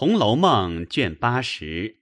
[0.00, 1.96] 红楼梦》卷八十，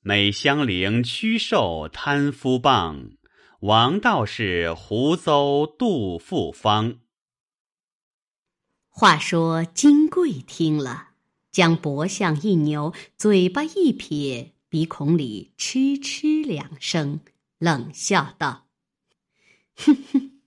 [0.00, 3.18] 美香菱屈寿贪夫棒，
[3.60, 7.00] 王道士胡诌杜复方。
[8.88, 11.08] 话说金贵听了，
[11.50, 17.20] 将脖项一扭，嘴巴一撇，鼻孔里嗤嗤两声，
[17.58, 18.68] 冷笑道
[19.76, 20.40] ：“哼哼，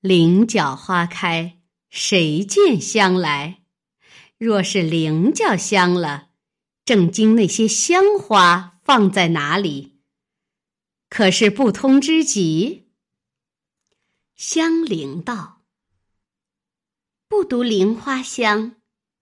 [0.00, 3.56] 菱角花开，谁见香来？”
[4.40, 6.30] 若是菱角香了，
[6.86, 9.98] 正经那些香花放在哪里？
[11.10, 12.88] 可是不通知己。
[14.34, 15.60] 香菱道
[17.28, 18.76] ：“不独菱花香，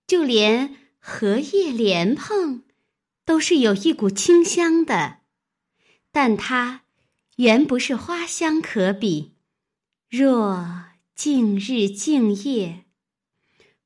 [0.06, 2.62] 就连荷叶莲蓬，
[3.24, 5.22] 都是有一股清香的。
[6.12, 6.82] 但它
[7.38, 9.34] 原不是花香可比。
[10.08, 10.84] 若
[11.16, 12.84] 近日静夜。”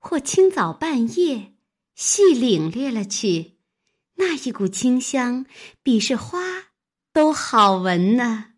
[0.05, 1.55] 或清早半夜，
[1.95, 3.57] 细领略了去，
[4.17, 5.47] 那一股清香，
[5.81, 6.73] 比是花
[7.13, 8.55] 都好闻呢。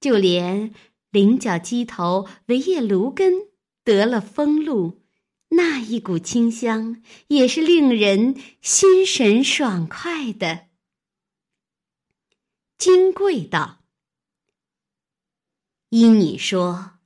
[0.00, 0.74] 就连
[1.10, 3.34] 菱角鸡头围叶芦根
[3.84, 5.04] 得了风露，
[5.50, 10.66] 那一股清香，也是令人心神爽快的。
[12.76, 13.84] 金贵道
[15.90, 16.98] ：“依你说，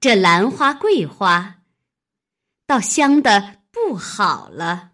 [0.00, 1.58] 这兰花、桂花。”
[2.70, 4.92] 倒香的不好了。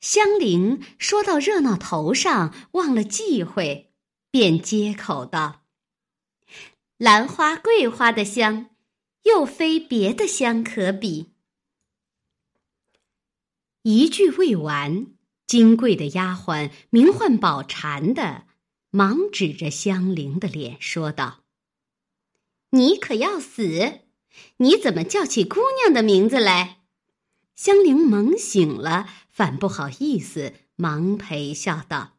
[0.00, 3.94] 香菱说到热闹头上，忘了忌讳，
[4.32, 5.62] 便接口道
[6.98, 8.70] ：“兰花、桂花的香，
[9.22, 11.36] 又非别的香可比。”
[13.82, 15.14] 一句未完，
[15.46, 18.48] 金贵的丫鬟名唤宝蟾的，
[18.90, 21.44] 忙指着香菱的脸说道
[22.70, 24.00] ：“你可要死！”
[24.58, 26.82] 你怎么叫起姑娘的名字来？
[27.54, 32.18] 香菱猛醒了，反不好意思，忙陪笑道：“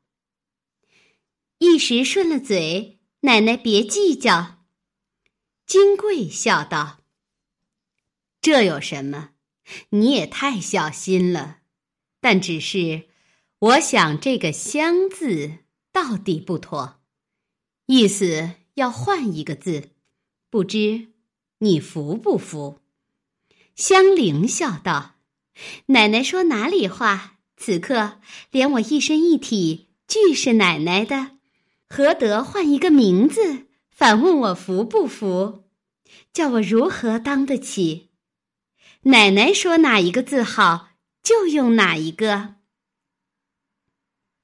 [1.60, 4.66] 一时顺了嘴，奶奶别计较。”
[5.68, 7.02] 金贵笑道
[8.42, 9.32] ：“这有什么？
[9.90, 11.60] 你也太小心了。
[12.20, 13.10] 但只是，
[13.60, 15.60] 我想这个‘香’字
[15.92, 17.00] 到底不妥，
[17.86, 19.92] 意思要换一个字，
[20.50, 21.10] 不知。”
[21.60, 22.80] 你服不服？
[23.76, 25.16] 香菱笑道
[25.88, 27.40] ：“奶奶说哪里话？
[27.56, 28.20] 此刻
[28.52, 31.38] 连我一身一体俱是奶奶的，
[31.90, 33.68] 何得换一个名字？
[33.90, 35.64] 反问我服不服？
[36.32, 38.12] 叫我如何当得起？
[39.02, 40.90] 奶奶说哪一个字好，
[41.24, 42.56] 就用哪一个。”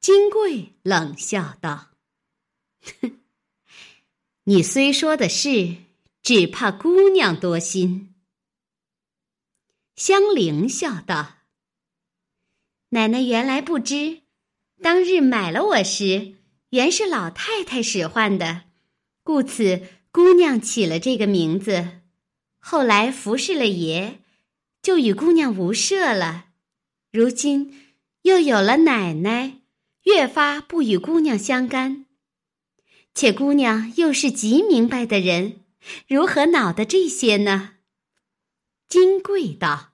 [0.01, 1.91] 金贵冷笑道
[3.01, 3.19] ：“哼，
[4.45, 5.75] 你虽说的是。”
[6.23, 8.15] 只怕姑娘多心。
[9.97, 11.39] 香菱笑道
[12.91, 14.21] ：“奶奶原来不知，
[14.81, 16.35] 当日买了我时，
[16.69, 18.63] 原是老太太使唤的，
[19.21, 19.81] 故此
[20.13, 21.99] 姑娘起了这个名字。
[22.57, 24.21] 后来服侍了爷，
[24.81, 26.45] 就与姑娘无涉了。
[27.11, 29.59] 如今又有了奶奶，
[30.03, 32.05] 越发不与姑娘相干。
[33.13, 35.59] 且姑娘又是极明白的人。”
[36.07, 37.77] 如何恼的这些呢？
[38.87, 39.93] 金贵道：“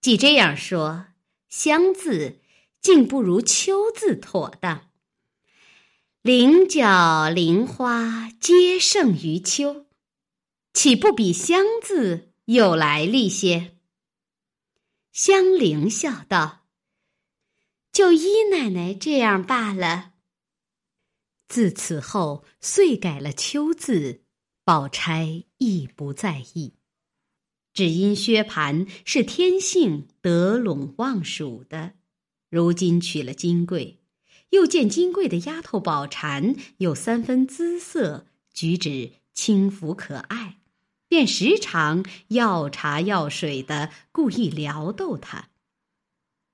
[0.00, 1.06] 既这样说，
[1.48, 2.40] 香字
[2.80, 4.90] 竟不如秋字妥当。
[6.22, 9.86] 菱角、菱花皆胜于秋，
[10.72, 13.76] 岂不比香字有来历些？”
[15.12, 16.66] 香菱笑道
[17.90, 20.12] ：“就依奶奶这样罢了。”
[21.48, 24.24] 自此后，遂改了秋字。
[24.70, 26.74] 宝钗亦不在意，
[27.72, 31.94] 只因薛蟠是天性得陇望蜀的，
[32.48, 33.98] 如今娶了金贵，
[34.50, 40.60] 又见金贵的丫头宝蟾有三分姿色，举止轻浮可爱，
[41.08, 45.48] 便时常要茶要水的，故意撩逗她。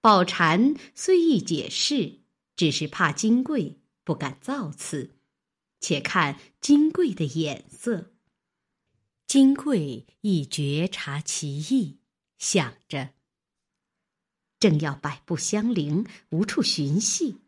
[0.01, 2.21] 宝蟾虽意解释，
[2.57, 5.16] 只是怕金贵不敢造次。
[5.81, 8.13] 且看金贵的眼色。
[9.27, 11.99] 金贵亦觉察其意，
[12.39, 13.15] 想着，
[14.61, 17.41] 正要摆布香菱，无处寻隙。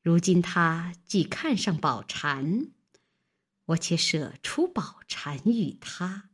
[0.00, 2.70] 如今他既看上宝蟾，
[3.66, 6.30] 我且舍出宝蟾与他，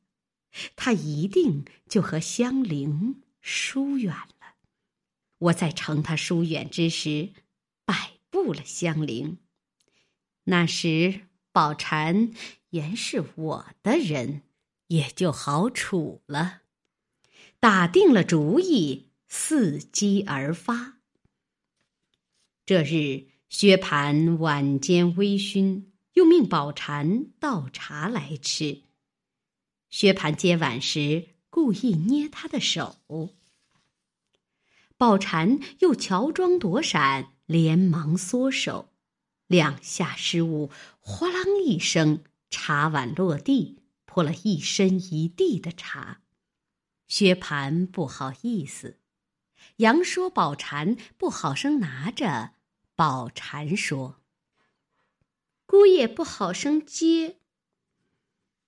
[0.77, 4.57] 他一定就和香菱疏远了。
[5.39, 7.33] 我在乘他疏远之时，
[7.87, 9.39] 摆布了香菱。
[10.45, 11.30] 那时。
[11.53, 12.33] 宝蟾
[12.71, 14.43] 原是我的人，
[14.87, 16.63] 也就好处了。
[17.59, 20.99] 打定了主意，伺机而发。
[22.65, 28.83] 这日，薛蟠晚间微醺，又命宝蟾倒茶来吃。
[29.91, 33.01] 薛蟠接碗时，故意捏他的手。
[34.97, 38.90] 宝蟾又乔装躲闪，连忙缩手，
[39.51, 40.71] 两下失误，
[41.01, 46.21] 哗啷一声，茶碗落地，泼了一身一地的茶。
[47.09, 49.01] 薛蟠不好意思，
[49.79, 52.53] 杨说宝蟾不好生拿着。
[52.95, 54.21] 宝蟾说
[55.67, 57.41] ：“姑爷不好生接。”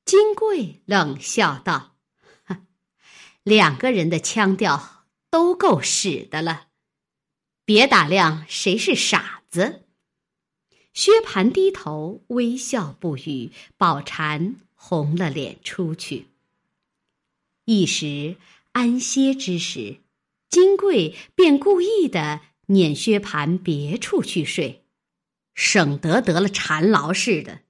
[0.05, 1.97] 金贵冷笑道
[3.45, 6.71] ：“两个人的腔调都够使的了，
[7.65, 9.79] 别打量谁是傻子。”
[10.95, 16.29] 薛蟠低头微笑不语，宝蟾红了脸出去。
[17.65, 18.37] 一时
[18.73, 20.01] 安歇之时，
[20.49, 22.41] 金贵便故意的。
[22.67, 24.85] 撵薛蟠别处去睡，
[25.53, 27.63] 省得得了缠牢似的。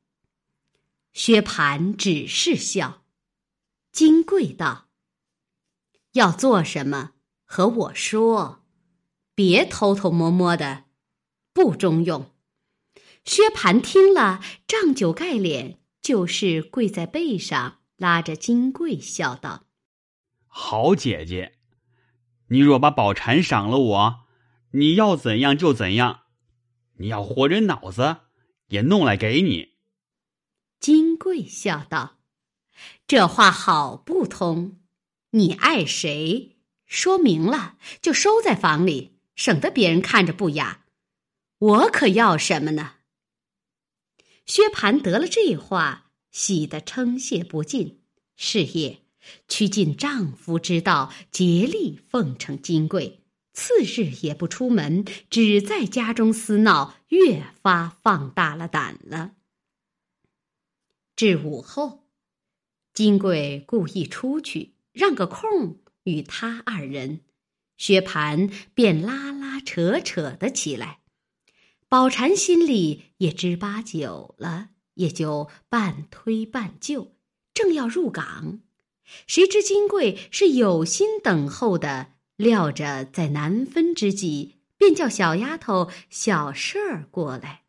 [1.12, 3.02] 薛蟠只是笑。
[3.90, 4.88] 金贵道
[6.12, 8.62] ：“要做什么，和我说，
[9.34, 10.84] 别偷偷摸摸的，
[11.52, 12.30] 不中用。”
[13.24, 19.66] 薛蟠听了，仗酒盖脸，就是跪在背上，拉着金桂笑道
[20.46, 21.54] ：“好姐姐，
[22.48, 24.18] 你若把宝蟾赏了我。”
[24.74, 26.22] 你要怎样就怎样，
[26.96, 28.20] 你要活人脑子，
[28.68, 29.74] 也弄来给你。
[30.80, 32.16] 金贵笑道
[33.06, 34.78] ：“这话好不通，
[35.32, 40.86] 你爱谁，说明了就收在房里，省得别人看着不雅。
[41.58, 42.94] 我可要什么呢？”
[44.46, 48.00] 薛蟠得了这话，喜得称谢不尽。
[48.36, 49.02] 是夜，
[49.48, 53.20] 趋尽丈夫之道，竭力奉承金贵。
[53.52, 59.32] 次日也不出门，只在家中厮闹，越发放大了胆了。
[61.14, 62.08] 至午后，
[62.94, 67.20] 金贵故意出去，让个空与他二人，
[67.76, 71.01] 薛蟠便拉拉扯扯的起来。
[71.92, 77.16] 宝蟾心里也知八九了，也就半推半就，
[77.52, 78.60] 正要入港，
[79.26, 82.12] 谁知金贵是有心等候的。
[82.36, 87.64] 料着在难分之际，便叫小丫头小事儿过来。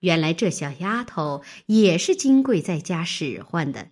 [0.00, 3.90] 原来这小丫头也是金贵在家使唤的，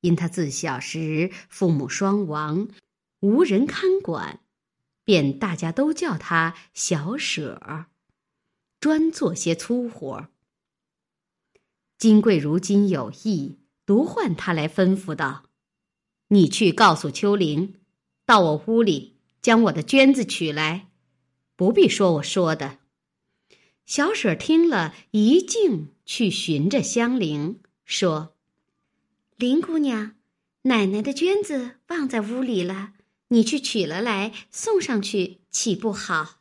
[0.00, 2.68] 因她自小时父母双亡，
[3.20, 4.40] 无人看管，
[5.04, 7.88] 便大家都叫她小舍儿，
[8.86, 10.28] 专做些粗活。
[11.98, 15.42] 金贵如今有意，独唤他来吩咐道
[16.30, 17.74] ：“你去告诉秋玲，
[18.24, 20.86] 到我屋里。”将我的绢子取来，
[21.56, 22.78] 不必说我说的。
[23.86, 28.36] 小婶听了一径去寻着香菱，说
[29.34, 30.14] ：“林姑娘，
[30.62, 32.92] 奶奶的绢子忘在屋里了，
[33.30, 36.35] 你去取了来送上去，岂不好？”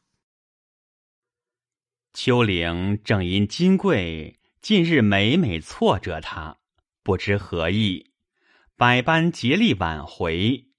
[2.16, 6.60] 秋玲正因金贵近日每每挫折他，
[7.04, 8.14] 不知何意，
[8.78, 10.70] 百般竭力挽回。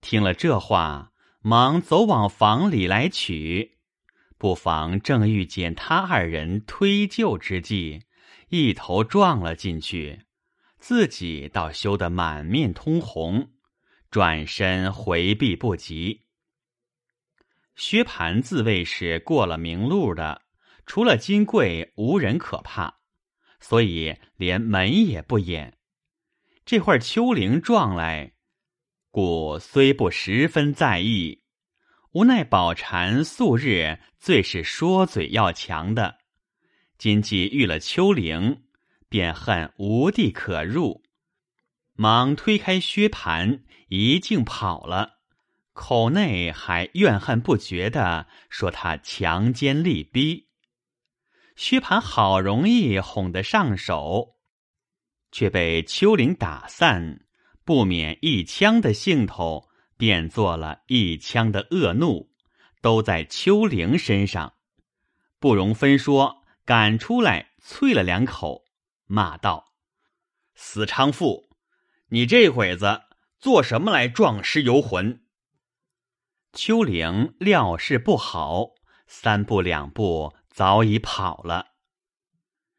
[0.00, 1.12] 听了这话。
[1.46, 3.76] 忙走往房里来取，
[4.38, 8.04] 不妨正遇见他二人推就之际，
[8.48, 10.22] 一头撞了进去，
[10.78, 13.50] 自己倒羞得满面通红，
[14.10, 16.22] 转身回避不及。
[17.76, 20.43] 薛蟠自谓是过了明路的，
[20.86, 23.00] 除了金贵无人可怕，
[23.60, 25.78] 所以连门也不掩。
[26.64, 28.32] 这会儿秋玲撞来。
[29.10, 31.42] 故虽不十分在意，
[32.12, 36.18] 无奈宝蟾素日最是说嘴要强的，
[36.98, 38.64] 今既遇了秋玲，
[39.08, 41.02] 便恨无地可入，
[41.92, 45.20] 忙推开薛蟠，一径跑了，
[45.72, 50.48] 口内还怨恨不绝的说他强奸力逼。
[51.56, 54.36] 薛蟠好容易哄得上手，
[55.30, 57.20] 却被秋玲打散。
[57.64, 62.30] 不免一腔的兴头，变作了一腔的恶怒，
[62.82, 64.52] 都在秋玲身上，
[65.38, 68.64] 不容分说，赶出来啐了两口，
[69.06, 69.72] 骂道
[70.54, 71.48] ：“死娼妇，
[72.08, 73.00] 你这会子
[73.38, 75.24] 做什么来撞尸游魂？”
[76.52, 78.72] 秋玲料事不好，
[79.06, 81.72] 三步两步早已跑了。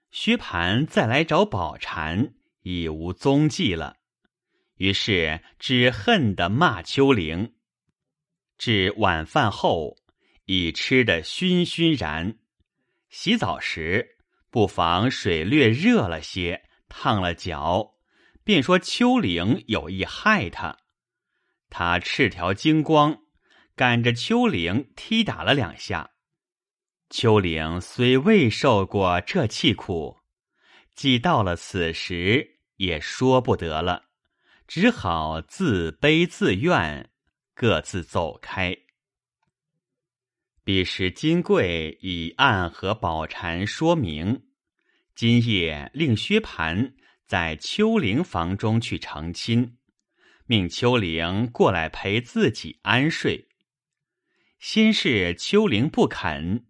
[0.10, 3.98] 薛蟠再来找宝蟾，已无踪迹了。
[4.78, 7.56] 于是只恨得骂秋玲。
[8.58, 9.98] 至晚饭后，
[10.46, 12.40] 已吃得醺醺然。
[13.10, 17.96] 洗澡时，不妨水略热了些，烫了脚，
[18.46, 20.78] 便说秋玲有意害他。
[21.70, 23.18] 他赤条精光，
[23.76, 26.12] 赶着秋玲踢打了两下。
[27.18, 30.18] 秋玲虽未受过这气苦，
[30.96, 34.08] 既到了此时，也说不得了，
[34.68, 37.10] 只好自卑自怨，
[37.54, 38.76] 各自走开。
[40.66, 44.48] 彼时金贵已暗和宝蟾说明，
[45.16, 46.96] 今夜令薛蟠
[47.26, 49.78] 在秋玲房中去成亲，
[50.48, 53.48] 命秋玲过来陪自己安睡。
[54.60, 56.66] 先是秋玲不肯。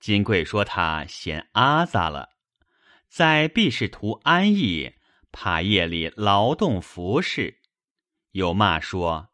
[0.00, 2.30] 金贵说：“他嫌阿杂了，
[3.06, 4.94] 在必是图安逸，
[5.30, 7.60] 怕夜里劳动服侍。
[8.32, 9.28] 又骂说：‘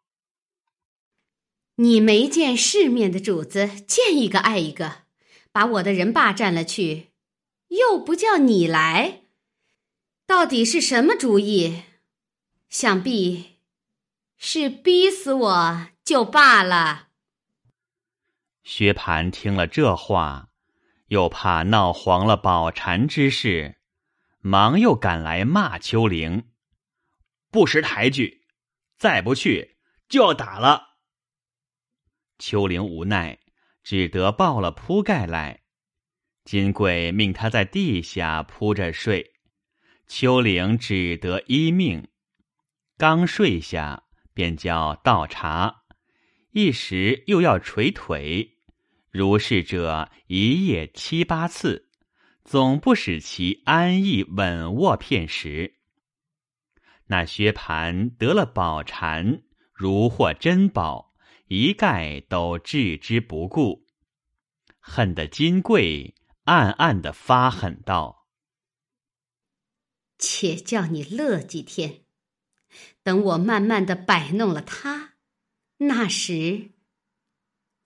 [1.76, 5.02] 你没见世面的主子，见一个爱一个，
[5.52, 7.12] 把我的人霸占了去，
[7.68, 9.22] 又不叫你来，
[10.26, 11.84] 到底是什么主意？
[12.68, 13.60] 想必
[14.36, 17.10] 是逼死我就罢了。’”
[18.64, 20.45] 薛蟠听了这话。
[21.08, 23.78] 又怕闹黄了宝蟾之事，
[24.40, 26.50] 忙又赶来骂秋玲，
[27.50, 28.44] 不识抬举，
[28.96, 29.76] 再不去
[30.08, 30.96] 就要打了。
[32.38, 33.38] 秋玲无奈，
[33.82, 35.62] 只得抱了铺盖来。
[36.44, 39.32] 金贵命他在地下铺着睡，
[40.06, 42.08] 秋玲只得依命。
[42.96, 45.84] 刚睡下，便叫倒茶，
[46.50, 48.55] 一时又要捶腿。
[49.16, 51.88] 如是者一夜七八次，
[52.44, 55.76] 总不使其安逸稳卧片时。
[57.06, 61.14] 那薛蟠得了宝蟾，如获珍宝，
[61.46, 63.86] 一概都置之不顾，
[64.80, 68.26] 恨得金贵暗暗的发狠道
[70.20, 72.02] ：“且叫你乐几天，
[73.02, 75.14] 等我慢慢的摆弄了他，
[75.78, 76.72] 那时。”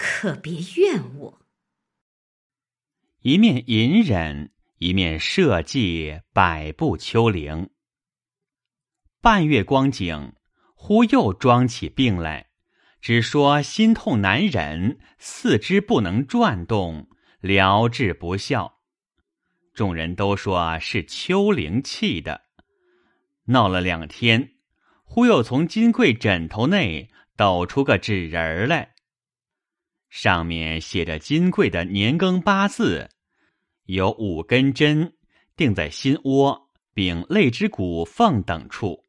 [0.02, 1.42] 可别怨我。
[3.21, 7.69] 一面隐忍，一面设计百步秋灵。
[9.21, 10.33] 半月光景，
[10.75, 12.49] 忽又装起病来，
[13.02, 18.80] 只说心痛难忍，四肢不能转动，疗治不效。
[19.75, 22.45] 众人都说是秋灵气的。
[23.49, 24.54] 闹了两天，
[25.04, 28.89] 忽又从金贵枕头内抖出个纸人儿来。
[30.10, 33.08] 上面写着金贵的年庚八字，
[33.84, 35.16] 有五根针
[35.56, 39.06] 钉在心窝、并肋之骨缝等处。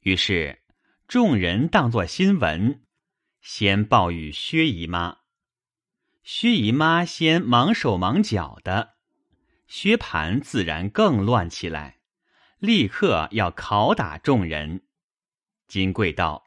[0.00, 0.62] 于是
[1.06, 2.82] 众人当作新闻，
[3.42, 5.18] 先报与薛姨妈。
[6.24, 8.94] 薛姨妈先忙手忙脚的，
[9.68, 11.98] 薛蟠自然更乱起来，
[12.58, 14.82] 立刻要拷打众人。
[15.68, 16.46] 金贵道：“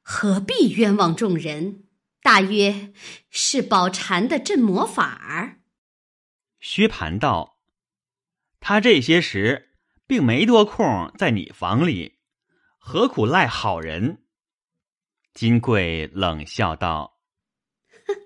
[0.00, 1.84] 何必冤枉众人？”
[2.26, 2.92] 大约
[3.30, 5.60] 是宝蟾的镇魔法儿。
[6.58, 7.60] 薛蟠道
[8.58, 9.76] ：“他这些时
[10.08, 12.18] 并没多空在你房里，
[12.78, 14.24] 何苦赖好人？”
[15.34, 17.20] 金贵冷笑道
[18.08, 18.16] ：“哼，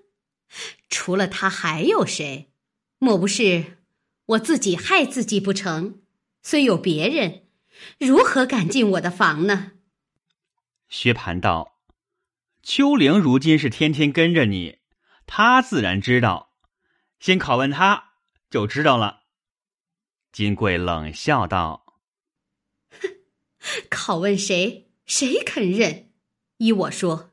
[0.89, 2.51] 除了他还有谁？
[2.97, 3.77] 莫不是
[4.25, 6.01] 我自己害自己不成？
[6.41, 7.45] 虽有别人，
[7.99, 9.73] 如何敢进我的房呢？”
[10.89, 11.70] 薛蟠道。
[12.63, 14.79] 秋玲如今是天天跟着你，
[15.25, 16.53] 他自然知道。
[17.19, 18.13] 先拷问他，
[18.51, 19.23] 就知道了。
[20.31, 21.97] 金贵冷笑道
[23.01, 23.09] ：“哼，
[23.89, 26.11] 拷问谁，谁肯认？
[26.57, 27.31] 依我说，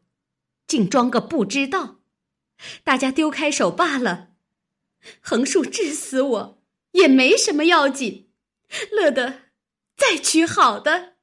[0.67, 1.99] 竟装个不知道，
[2.83, 4.31] 大家丢开手罢了。
[5.21, 8.31] 横竖治死我也没什么要紧，
[8.91, 9.43] 乐得
[9.95, 11.17] 再娶好的。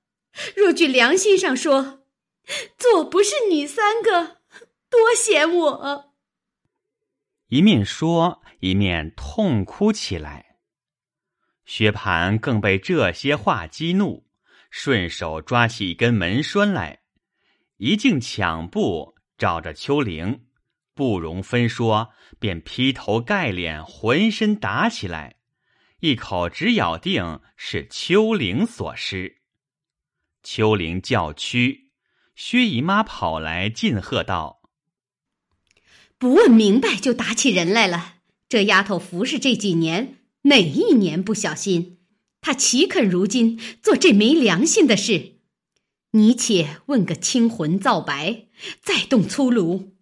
[0.55, 2.03] 若据良心上说。”
[2.77, 4.37] 做不是你三个，
[4.89, 6.13] 多嫌我。
[7.47, 10.57] 一面说，一面痛哭起来。
[11.65, 14.27] 薛蟠更被这些话激怒，
[14.69, 17.01] 顺手抓起一根门栓来，
[17.77, 20.45] 一径抢步找着秋玲，
[20.93, 25.37] 不容分说，便劈头盖脸、浑身打起来，
[26.01, 29.41] 一口只咬定是秋玲所施。
[30.43, 31.84] 秋玲叫屈。
[32.35, 34.61] 薛姨妈跑来进喝道
[36.19, 38.15] ：“不问明白就打起人来了！
[38.49, 41.99] 这丫头服侍这几年，哪一年不小心？
[42.41, 45.39] 她岂肯如今做这没良心的事？
[46.11, 48.45] 你且问个清魂皂白，
[48.81, 49.95] 再动粗鲁。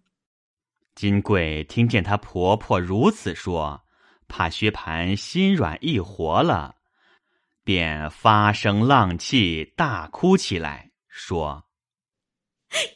[0.94, 3.84] 金贵听见她婆婆如此说，
[4.28, 6.76] 怕薛蟠心软意活了，
[7.64, 11.64] 便发声浪气，大哭起来，说：“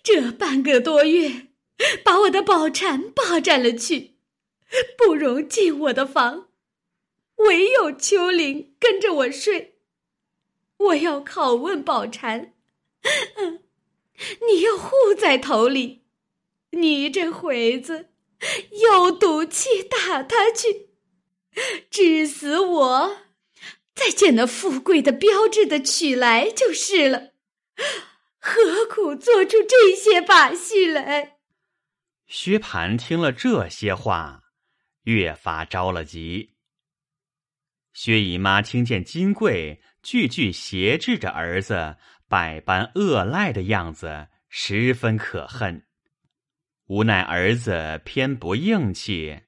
[0.02, 1.48] 这半个多月，
[2.04, 4.16] 把我的宝蟾霸占了去，
[4.96, 6.48] 不容进我的房，
[7.36, 9.78] 唯有秋玲跟着我睡。
[10.78, 12.52] 我要拷问宝蟾，
[14.46, 16.04] 你又护在头里。”
[16.72, 18.10] 你这回子，
[18.82, 20.90] 又赌气打他去，
[21.90, 23.16] 致死我，
[23.94, 27.30] 再见那富贵的标志的取来就是了。
[28.48, 31.36] 何苦做出这些把戏来？
[32.26, 34.44] 薛蟠听了这些话，
[35.02, 36.54] 越发着了急。
[37.92, 45.86] 薛姨妈听见金贵句句挟制着儿子，百般恶赖的样子，十分可恨。
[46.86, 49.42] 无奈儿子偏不硬气，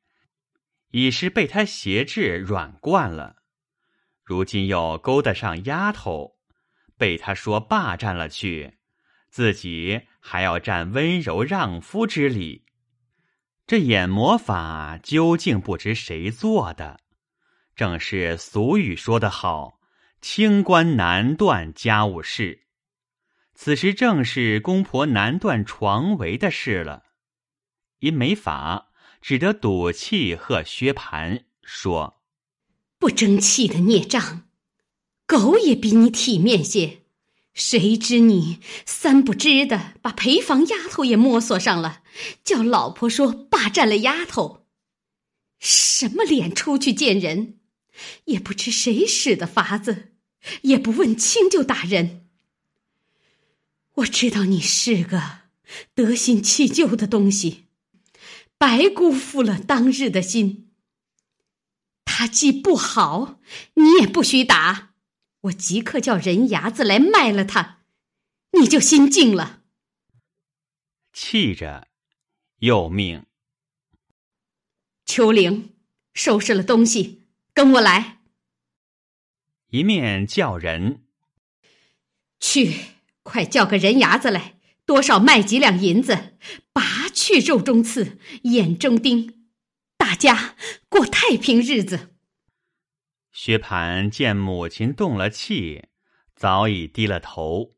[0.91, 3.37] 已是被他挟制软惯了，
[4.23, 6.37] 如今又勾搭上丫头，
[6.99, 8.80] 被他说霸占了去，
[9.31, 12.65] 自己还要占温柔让夫之理，
[13.67, 17.01] 这眼魔法究竟不知谁做的？
[17.77, 19.81] 正是俗语说得好
[20.21, 22.67] ：“清官难断家务事。”
[23.55, 27.05] 此时正是公婆难断床围的事了。
[28.01, 32.23] 因没法，只得赌气喝薛蟠说
[32.99, 34.49] ：“不争气的孽障，
[35.27, 37.00] 狗也比你体面些。
[37.53, 42.03] 谁知你三不知的，把陪房丫头也摸索上了，
[42.43, 44.67] 叫老婆说霸占了丫头，
[45.59, 47.59] 什么脸出去见人？
[48.27, 50.13] 也不知谁使的法子，
[50.63, 52.29] 也不问清就打人。
[53.95, 55.41] 我知道你是个
[55.95, 57.65] 得心弃旧的东西。”
[58.57, 60.71] 白辜负了当日的心。
[62.05, 63.41] 他既不好，
[63.73, 64.90] 你也不许打。
[65.43, 67.81] 我即刻叫人牙子来卖了他，
[68.53, 69.63] 你就心静了。
[71.13, 71.89] 气着，
[72.59, 73.25] 又命
[75.07, 75.75] 秋玲
[76.13, 77.25] 收拾了东西，
[77.55, 78.21] 跟我来。
[79.69, 81.05] 一面叫人
[82.39, 82.75] 去，
[83.23, 84.57] 快叫个人牙子来。
[84.85, 86.37] 多少卖几两银子，
[86.73, 89.47] 拔去肉中刺，眼中钉，
[89.97, 90.57] 大家
[90.89, 92.17] 过太平日子。
[93.43, 95.85] 薛蟠见母亲动了气，
[96.37, 97.75] 早已低了头。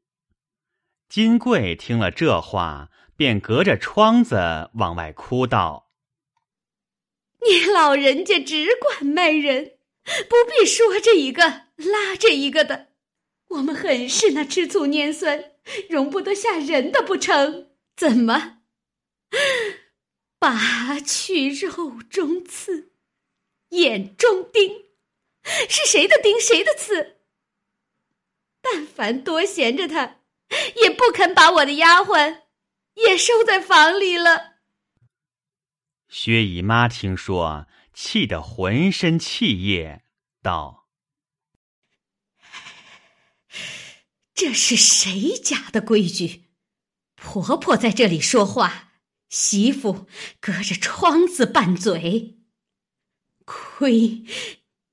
[1.09, 5.93] 金贵听了这话，便隔着窗子往外哭道
[7.47, 9.79] ：“你老人家只管卖人，
[10.29, 11.45] 不必说这一个
[11.77, 12.89] 拉这一个的。
[13.51, 15.53] 我们很是那吃醋拈酸。”
[15.89, 17.71] 容不得下人的不成？
[17.95, 18.63] 怎么
[20.41, 22.91] 拔去肉中刺，
[23.69, 24.87] 眼中钉？
[25.45, 27.19] 是谁的钉，谁的刺？
[28.61, 30.21] 但凡多闲着他，
[30.83, 32.43] 也不肯把我的丫鬟
[32.95, 34.53] 也收在房里了。
[36.09, 40.05] 薛姨妈听说，气得浑身气液，
[40.43, 40.89] 道。
[44.35, 46.45] 这是谁家的规矩？
[47.17, 48.93] 婆婆在这里说话，
[49.29, 50.07] 媳妇
[50.41, 52.39] 隔着窗子拌嘴。
[53.45, 54.25] 亏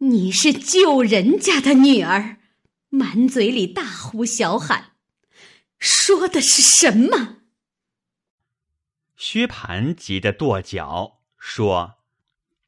[0.01, 2.37] 你是救人家的女儿，
[2.87, 4.93] 满嘴里大呼小喊，
[5.77, 7.39] 说的是什么？
[9.17, 11.95] 薛蟠急得跺脚，说：“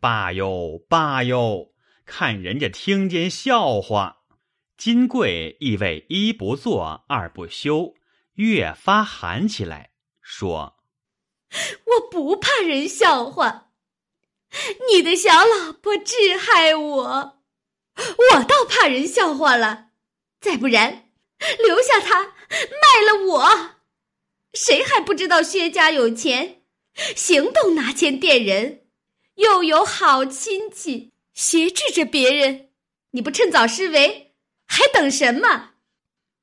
[0.02, 1.72] 罢哟，罢哟，
[2.04, 4.24] 看人家听见笑话。”
[4.76, 7.94] 金贵意味一不做二不休，
[8.34, 9.92] 越发喊起来，
[10.22, 10.76] 说
[11.86, 13.71] ：“我不怕人笑话，
[14.92, 17.40] 你的小老婆致害我，
[17.96, 19.88] 我倒怕人笑话了。
[20.40, 21.10] 再不然，
[21.60, 23.70] 留下他，卖了我，
[24.54, 26.64] 谁还不知道薛家有钱，
[27.16, 28.86] 行动拿钱垫人，
[29.36, 32.70] 又有好亲戚，挟制着别人，
[33.12, 34.36] 你不趁早施为？”
[34.68, 35.72] 还等什么？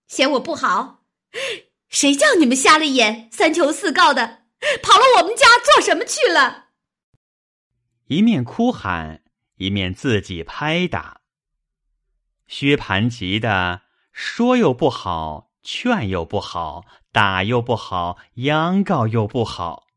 [0.06, 1.02] 嫌我不好？
[1.88, 4.42] 谁叫你们瞎了眼、三求四告的，
[4.82, 6.67] 跑了我们家做什么去了？
[8.08, 9.22] 一面哭喊，
[9.56, 11.20] 一面自己拍打。
[12.46, 19.88] 薛蟠急的说又不好，劝又不好，打又不好，央告又不好，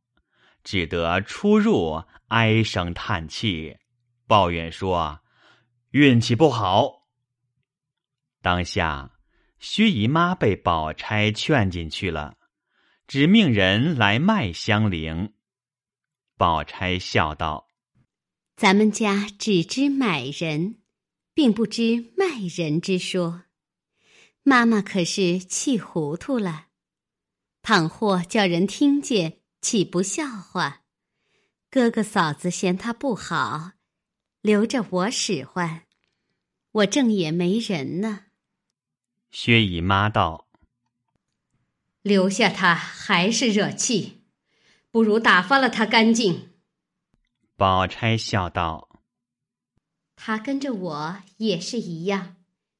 [0.62, 3.78] 只得出入唉声叹气，
[4.28, 5.22] 抱怨说
[5.92, 7.08] ：“运气不好。”
[8.44, 9.12] 当下，
[9.60, 12.36] 薛姨妈被宝钗劝进去了，
[13.08, 15.34] 只命人来卖香菱。
[16.36, 17.70] 宝钗笑道
[18.62, 20.76] ：“咱们家只知买人，
[21.34, 23.46] 并不知卖人之说。
[24.44, 26.68] 妈妈可是气糊涂了。
[27.64, 30.84] 倘或叫人听见，岂不笑话？
[31.72, 33.72] 哥哥嫂子嫌他不好，
[34.42, 35.88] 留着我使唤。
[36.72, 38.26] 我正也没人呢。”
[39.32, 40.48] 薛姨妈道
[42.04, 44.22] ：“留下他还是惹气，
[44.92, 46.50] 不如打发了他干净。”
[47.62, 48.90] 宝钗笑道
[50.18, 52.38] ：“他跟着我也是一样，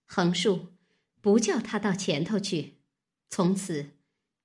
[0.08, 0.74] 横竖
[1.22, 2.80] 不叫他到前头去，
[3.30, 3.92] 从此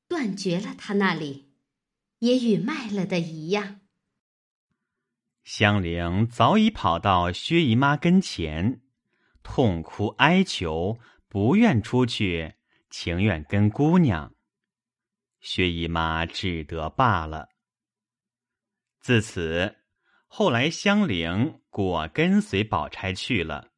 [0.06, 1.54] 断绝了他那里，
[2.18, 3.80] 也与卖了的一样。”
[5.42, 8.82] 香菱早已跑到薛姨妈跟前，
[9.42, 10.98] 痛哭哀求。
[11.28, 12.56] 不愿出去，
[12.90, 14.34] 情愿跟姑娘。
[15.40, 17.48] 薛姨妈只得罢了。
[19.00, 19.76] 自此，
[20.26, 23.72] 后来香菱果跟随宝钗去了，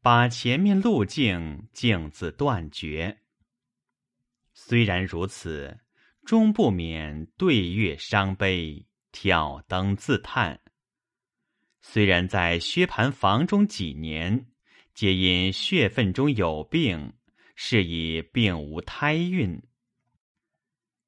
[0.00, 3.18] 把前面路径径自断绝。
[4.54, 5.80] 虽然如此，
[6.24, 10.60] 终不免对月伤悲，挑灯自叹。
[11.80, 14.46] 虽然在薛蟠房中几年。
[14.94, 17.12] 皆因血分中有病，
[17.54, 19.62] 是以并无胎孕。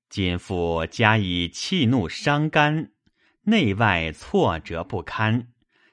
[0.08, 2.92] 今复加以气怒伤肝，
[3.42, 5.52] 内外挫折不堪，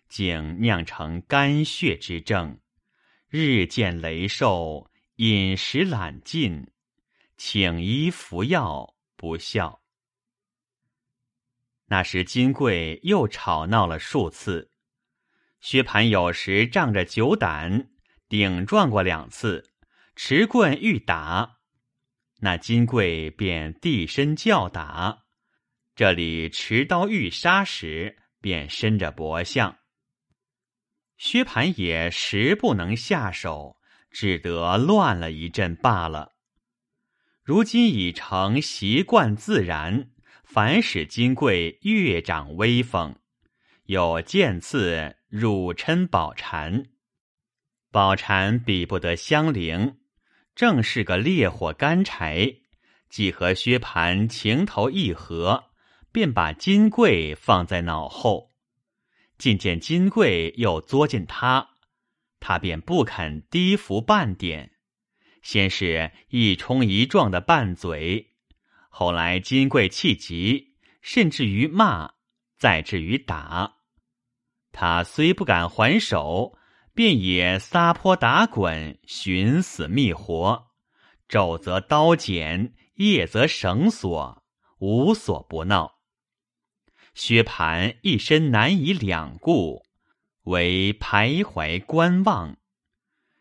[0.09, 2.59] 竟酿成肝血之症，
[3.29, 6.71] 日渐羸瘦，饮食懒进，
[7.37, 9.81] 请医服药不效。
[11.87, 14.71] 那时金贵又吵闹了数次。
[15.59, 17.89] 薛蟠有时仗着酒胆，
[18.29, 19.71] 顶撞过两次，
[20.15, 21.59] 持棍欲打，
[22.41, 25.26] 那金贵便地身叫打；
[25.97, 29.79] 这里持刀欲杀时，便伸着脖项。
[31.17, 33.77] 薛蟠也实不能下手，
[34.11, 36.33] 只得乱了一阵罢了。
[37.41, 40.11] 如今已成习惯自然，
[40.43, 43.15] 凡使金贵越长威风，
[43.85, 45.17] 有剑刺。
[45.29, 46.85] 汝嗔宝蟾，
[47.91, 49.97] 宝蟾比不得香菱，
[50.55, 52.53] 正是个烈火干柴。
[53.09, 55.71] 既和薛蟠情投意合，
[56.17, 58.55] 便把金桂放在脑后。
[59.37, 61.75] 尽见金桂又作践他，
[62.39, 64.71] 他便不肯低伏半点。
[65.43, 68.33] 先是一冲一撞的拌嘴，
[68.89, 72.13] 后来金桂气急，甚至于骂，
[72.57, 73.75] 再至于打。
[74.71, 76.57] 他虽不敢还手，
[76.95, 80.69] 便也撒泼打滚，寻死觅活，
[81.29, 84.43] 昼则刀剪，夜则绳索，
[84.79, 85.96] 无所不闹。
[87.17, 89.83] 薛蟠一身难以两顾，
[90.43, 92.57] 唯徘徊观望，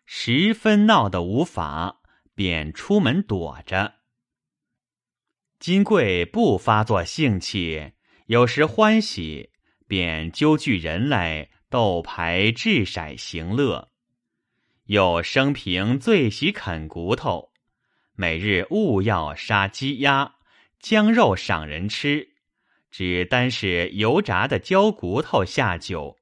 [0.06, 2.00] 十分闹得无法，
[2.34, 3.96] 便出门躲着。
[5.58, 7.92] 金贵不发作兴气，
[8.28, 9.50] 有时欢喜。
[9.86, 13.92] 便揪聚人来斗牌掷骰行乐，
[14.86, 17.52] 又生平最喜啃骨头，
[18.14, 20.34] 每日务要杀鸡鸭，
[20.80, 22.30] 将肉赏人吃，
[22.98, 26.16] 只单是油炸的焦骨头下酒，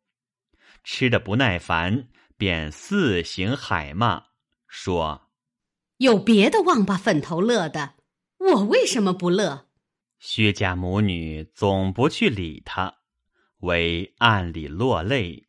[0.82, 4.24] 吃的不耐烦，便四行海骂，
[4.66, 5.30] 说
[5.98, 7.94] ：“有别的王八粉头乐的，
[8.38, 9.68] 我为什么不乐？”
[10.18, 12.92] 薛家母女总不去理他。
[13.58, 15.46] 为暗里落泪，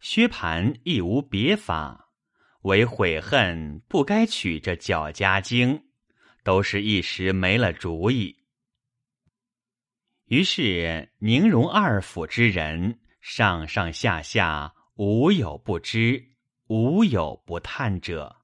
[0.00, 2.10] 薛蟠亦无别法，
[2.64, 5.82] 唯悔恨不该娶这脚家精，
[6.44, 8.36] 都是一时没了主意。
[10.30, 16.24] 于是宁荣二府之人，上上下下无有不知，
[16.68, 18.36] 无有不叹者。